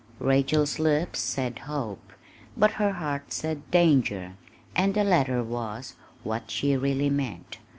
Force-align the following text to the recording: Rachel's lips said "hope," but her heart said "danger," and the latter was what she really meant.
Rachel's 0.17 0.79
lips 0.79 1.19
said 1.19 1.59
"hope," 1.69 2.13
but 2.57 2.71
her 2.81 2.93
heart 2.93 3.31
said 3.31 3.69
"danger," 3.69 4.33
and 4.75 4.95
the 4.95 5.03
latter 5.03 5.43
was 5.43 5.93
what 6.23 6.49
she 6.49 6.75
really 6.75 7.11
meant. 7.11 7.59